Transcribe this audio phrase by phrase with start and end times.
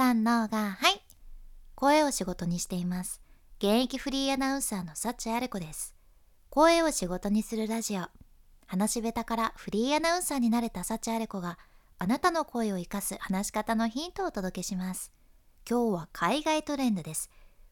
[0.00, 1.02] さんのがはい。
[1.74, 3.20] 声を仕事にしています。
[3.58, 5.94] 現役フリーアナウンサーのサチアレコです。
[6.48, 8.04] 声を仕事にするラジオ。
[8.66, 11.58] 話し下手からフリーアナウンサーになれたサチアレコが
[11.98, 15.12] あなたの声を生かす話し方のヒントをお届けします。
[15.68, 17.28] 今日は海外トレンドです。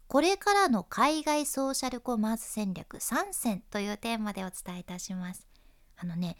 [0.06, 5.48] これからの海外ソーシャルコマース戦略3選というテーマでお伝えいたします。
[5.96, 6.36] あのね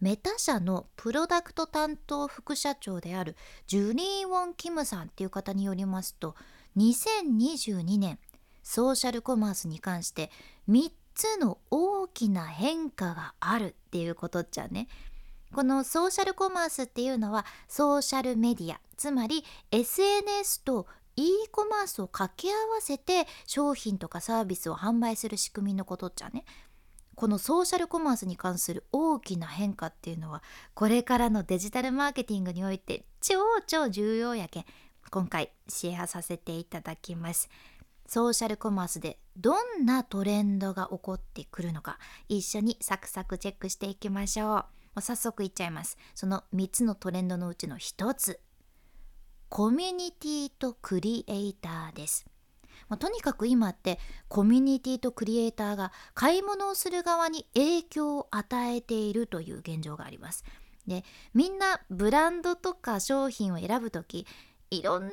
[0.00, 3.36] メタ社のプロダクト担当副社長である
[3.66, 6.34] ジュリー・ウォン・キムさんっていう方によりますと
[6.76, 8.18] 2022年
[8.62, 10.30] ソーシャルコマースに関して
[10.68, 14.88] 3つの大きな変化があるっていうことっちゃね。
[15.54, 26.44] このソーシャルコマースっていうのはソーシャルメディアつまり SNS と e コマースを掛け合わせて商品とかサービスを販売する仕組みのことっちゃね。
[27.16, 30.42] このソーシャルコマースに関する大きな変化っていうのは
[30.74, 33.34] これからのデジタルマーケティングにおいて超
[33.66, 34.64] 超重要やけん
[35.10, 37.48] 今回シェアさせていただきます。
[38.06, 44.48] ソーシャルコマースでどんなトレンドが起こってくるのか一緒にサクサクチェックしていきましょう。
[44.48, 44.64] も
[44.98, 45.96] う早速いっちゃいます。
[46.14, 48.40] その3つのトレンドのうちの1つ。
[49.48, 52.26] コミュニティとクリエイターです。
[52.88, 60.44] まあ、とにかく今ってコミュニティとクリエイターが買い物をする側に影響を与えているという現状があります。
[60.86, 61.04] で
[61.34, 64.26] みんなブランドとか商品を選ぶ時
[64.70, 65.10] いろんな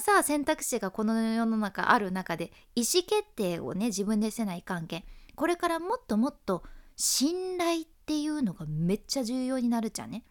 [0.00, 6.62] さ選択肢がこの世の中ある中で意思決定をね自分でせない関係これからもっともっと
[6.96, 10.24] 信頼っていうのがめっちゃ重要になるじゃんね。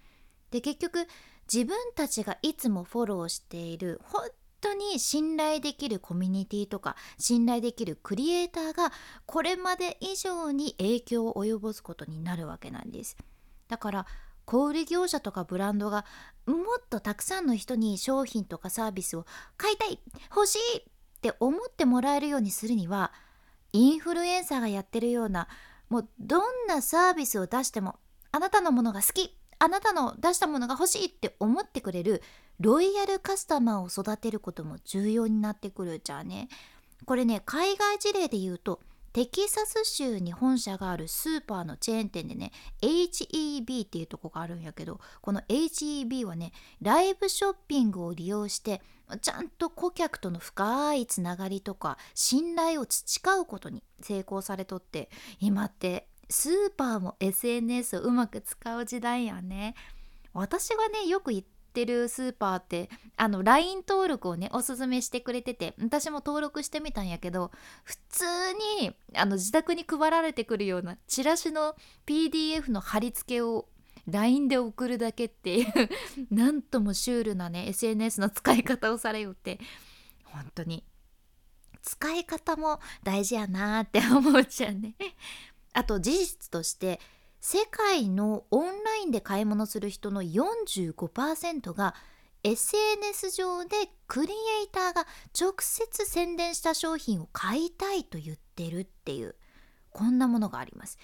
[0.51, 1.05] で結局
[1.51, 4.29] 自分たちがいつもフォローしている本
[4.65, 8.91] 当に信頼できるコミュニティとか信頼できるクリエイターが
[9.25, 13.15] これまで以上に影響を及ぼすことになるわけなんです。
[13.67, 14.05] だから
[14.45, 16.05] 小売業者とかブランドが
[16.45, 19.25] もっとたくさんの人に商品とかサービスを
[19.57, 19.99] 買いたい
[20.29, 20.83] 欲しいっ
[21.21, 23.11] て思ってもらえるようにするには
[23.73, 25.47] インフルエンサーがやってるような
[25.89, 27.95] もうどんなサービスを出しても
[28.31, 32.21] あなたのものが好きあなたの出したものが欲しいって思ってくれる
[32.59, 36.49] ロイヤルカスタマーを育てることも重要になってくるじゃあね。
[37.05, 38.79] これね海外事例で言うと
[39.15, 42.51] テキサス州に本社があるスーパーのチェーン店でね
[42.81, 46.51] HEB っていうとこがあるんやけどこの HEB はね
[46.81, 48.81] ライブショッピングを利用して
[49.21, 59.75] ちゃんと顧客との深いつながりとか信頼を培うことに成功されとって今ってスーパーも SNS をうまく使う時代やね。
[60.33, 61.43] 私がねよく言っ
[61.73, 67.51] てるスーパーってあの LINE 登録をねおすすめしてくれてて私も登録してみたんやけど
[67.83, 68.25] 普通
[68.81, 71.75] にあの自宅に配られてくるようなチラシの
[72.05, 73.67] PDF の貼り付けを
[74.07, 75.65] LINE で送るだけっていう
[76.31, 79.59] なんともシュールなね SNS の使い方をされよって。
[80.25, 80.83] 本当に。
[81.81, 84.95] 使い方も大事やなって思うじゃんね。
[85.75, 86.99] あと事実として
[87.41, 91.93] 世界のオンラインで買い物する人の45%が
[92.43, 93.75] SNS 上で
[94.07, 95.05] クリエイターが
[95.39, 99.35] 直接宣伝した商品を買いたいと言ってるっていう
[99.91, 100.97] こんなものがあります。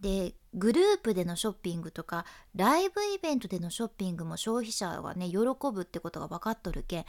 [0.00, 5.38] でグループでのショッピングとかライブイベントでのショッピングも消費者はね喜
[5.72, 7.04] ぶってことが分かっとるけん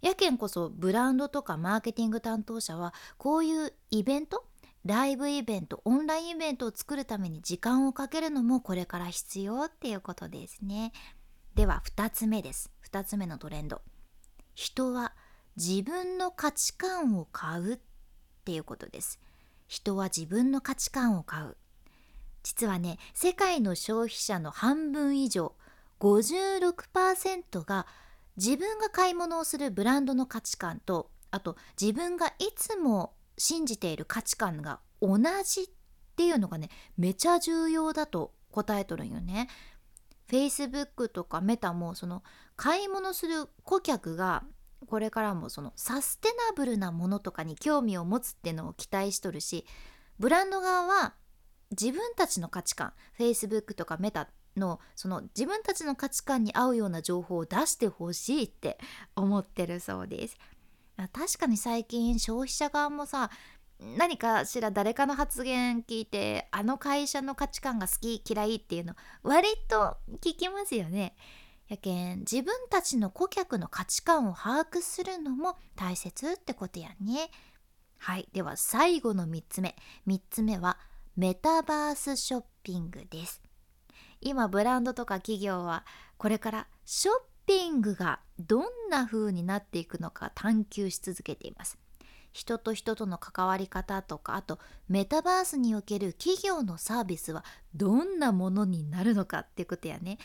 [0.00, 4.44] やけんこそブランドとかマーケティング担当者はこういうイベント
[4.84, 10.92] ライブイベントオンラインイベントを作るために時間をかけるのもこれから必要っていうことですね。
[11.54, 12.70] では2つ目です。
[12.90, 13.82] 2つ目のトレンド。
[14.54, 15.12] 人は
[15.56, 17.78] 自分の価値観を買うっ
[18.44, 19.20] ていうことです。
[19.66, 21.56] 人は自分の価値観を買う。
[22.42, 25.54] 実はね世界の消費者の半分以上
[26.00, 27.86] 56%が
[28.36, 35.66] 自分が買い物をするブランドの価値観とあと自分がいつも信じている価値観が同じっ
[36.16, 39.48] ていうのがねめちゃ重要だと答えとるんよね。
[40.28, 42.22] Facebook とかメタもその
[42.56, 44.44] 買い物する顧客が
[44.86, 49.64] これからもそのサステナブルなものとかに興味を持つっていうのを期待しとるし
[50.18, 51.14] ブランド側は
[51.70, 58.78] 自分たちの価値観 Facebook とかメタのその自分たちの価値観に合うような情報を出してほしいって
[59.16, 60.36] 思ってるそうです。
[61.06, 63.30] 確かに最近消費者側もさ
[63.78, 71.14] 何かしら誰かの発言聞いてあの会社の価値観が好き嫌いっていうの割と聞きますよね。
[71.68, 77.30] やけん自分たちの顧客の価値観を把握するのも大切ってことやね。
[77.98, 80.78] はいでは最後の3つ目3つ目は
[81.16, 83.42] メタバースショッピングです。
[84.20, 85.84] 今ブランドとか企業は
[86.16, 87.14] これからショッ
[87.48, 91.78] ピングがどんな風になっていくのか探求し続けています。
[92.30, 97.42] 人と人との関わり方とかあとメタバースにおける企業のサービスは
[97.74, 100.18] どんなものになるのかっていうことやね。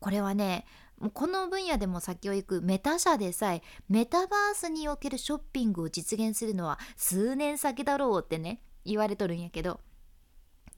[0.00, 0.64] これはね
[1.12, 9.80] この分野でも先を行くメタ社でさえメタバースにおけるショッピングを実現するのは数年先だろうってね言われとるんやけど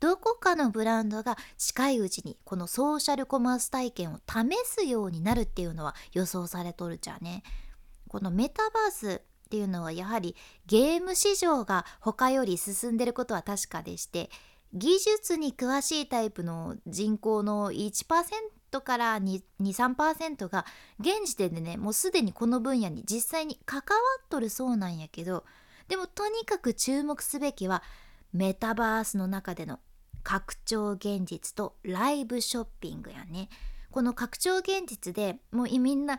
[0.01, 7.43] どこかのブランドが近いうちにこのソーシャルコマース体験を試すようになるっていうのは予想されとるじゃね。
[8.09, 14.31] このメタバースっていうのはやはりゲーム市場が他より進んでることは確かでして
[14.75, 20.67] 技術に詳しいタイプの人口の1%から23%が
[21.01, 23.83] 現時点でねもうすでにこの分野に実際に関わ
[24.23, 25.45] っとるそうなんやけど
[25.89, 27.83] でもとにかく注目すべきは
[28.33, 29.79] メタバースの中での
[30.27, 33.49] 拡張現実とライブショッピングやね。
[33.93, 36.19] この拡張現実でもうみんな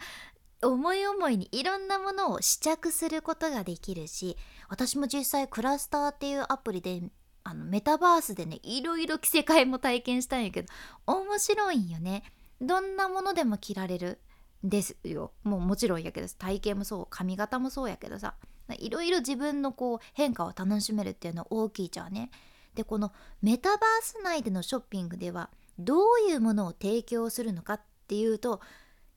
[0.64, 4.38] 思い思いにいろんなものを試着することができるし
[4.70, 7.02] 私も実際クラスターっていうアプリで
[7.44, 10.70] あのメタバースでねいろいろ着せ替えも体験したんやけど
[11.06, 12.24] 面白いんよね。
[12.62, 14.20] どんなものでも着られる
[14.64, 15.34] ですよ。
[15.44, 18.36] もうもちろんやけど体型もそう髪型もそうやけどさ。
[18.80, 22.32] いろいろ自分のこう変化を楽しめるっていうのは大きいじゃんね。
[22.78, 28.62] でこのメタバース内でのショッピングではどういうものを提供するのかっていうと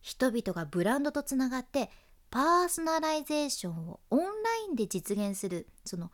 [0.01, 1.91] 人々がブランドとつながって
[2.31, 4.25] パーソナライゼーションをオンラ
[4.69, 6.11] インで実現するその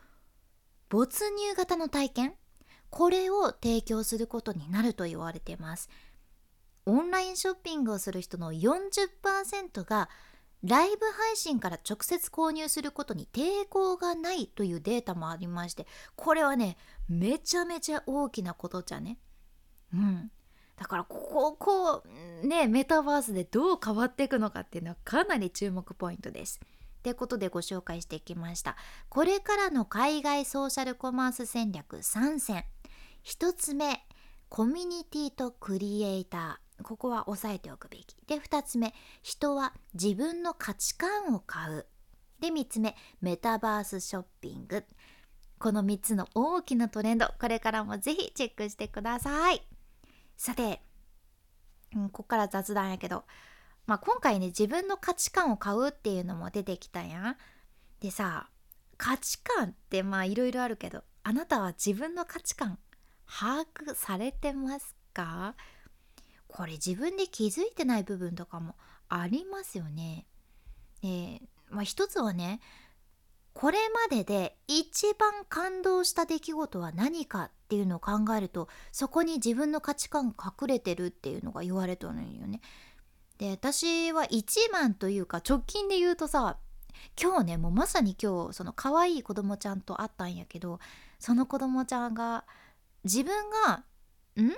[0.89, 2.35] 没入型の体験
[2.91, 5.89] これを提供することになると言われています。
[6.85, 10.09] オンラインショッピングをする人の40%が
[10.65, 15.87] ライブ配信から直接購入することに抵抗がないというデータもありまして
[16.17, 16.77] これはね
[17.09, 19.19] めちゃめちゃ大きなことじゃね。
[19.93, 20.31] うん。
[20.77, 22.03] だからこここ
[22.43, 26.61] うねメタバースでどう変わっていくのかっていうのはかなり注目ポイントです。
[27.03, 28.77] ということでご紹介してきました。
[29.09, 32.65] これからの海外ソーシャルコマース戦略3選。
[33.25, 34.05] 1つ目
[34.49, 36.66] コミュニティとクリエイター。
[36.83, 38.17] ここは押さえておくべき。
[38.27, 38.95] で2つ目。
[39.23, 41.87] 人は自分の価値観を買う。
[42.41, 42.95] で3つ目。
[43.21, 44.85] メタバースショッピング。
[45.59, 47.33] この3つの大きなトレンド。
[47.41, 49.67] これからもぜひチェックしてください。
[50.37, 50.83] さて、
[51.95, 53.25] うん、ここから雑談やけど、
[53.87, 57.37] まあ、今回ね自分の価値観を買うっていうのも出てきたやん。
[58.01, 58.51] でさ
[58.99, 62.79] 価値観ってまあいろいろあるけどあなたは自分の価値観
[63.27, 65.55] 把握されてますか？
[66.49, 68.77] これ自分で気づいてない部分とかも
[69.09, 70.27] ありますよね。
[71.03, 71.41] えー、
[71.71, 72.61] まあ、一つはね
[73.53, 82.61] これまでで一番感動した出来事は何かっていうのを考えるとそこに自分の価値観隠れてるっていうのが言われとるんよね。
[83.39, 86.59] で私は一番というか直近で言うとさ
[87.21, 90.79] 今日ねもうまさに今日その可愛い子供ちゃんと会ったんやけど
[91.19, 92.45] その子供ちゃんが
[93.05, 93.85] 自分が
[94.41, 94.53] 「ん？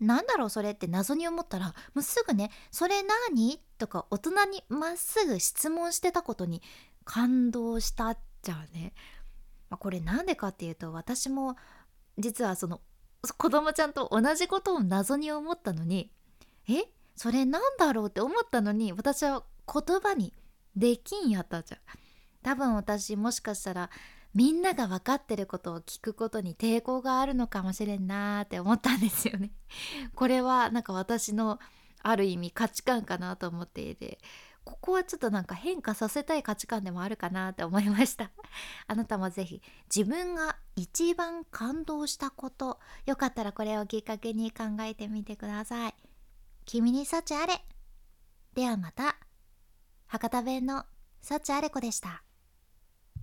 [0.00, 6.62] なんだろうそれ?」って謎に思ったらもうすぐね「それ何?」とか大人にまっすぐ質問してたことに
[7.04, 8.94] 感動したっちゃうね。
[9.68, 11.56] まあ、これなんでかっていうと私も
[12.18, 12.80] 実はその
[13.36, 16.10] 子供ちゃんと同じことを謎に思ったのに
[16.68, 16.84] え？
[17.14, 18.08] それなんだろう？
[18.08, 20.34] って思ったのに私は言葉に
[20.74, 21.80] できんやったじゃん。
[22.42, 23.90] 多分私もしかしたら
[24.34, 29.50] みんなが分かってることを聞くことに抵抗があるのかもしれんなーって思ったんですよね。
[30.14, 31.58] これはなんか私の
[32.02, 34.18] ある意味価値観かなと思っていて
[34.64, 38.30] ここはちょっとなんか変化させたい価値観でもあるかなって思いました。
[38.86, 39.62] あなたもぜひ
[39.94, 45.94] 自分が一番感動したことよかったらこれをきっかけに考えてみてください。
[46.66, 47.64] 君に幸あれ。
[48.54, 49.16] ではまた。
[50.06, 50.86] 博多弁の
[51.20, 52.22] 幸あれ子でした。